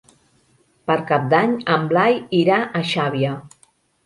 Per 0.89 0.95
Cap 1.11 1.27
d'Any 1.33 1.53
en 1.75 1.85
Blai 1.93 2.17
irà 2.39 2.59
a 2.81 2.83
Xàbia. 2.95 3.37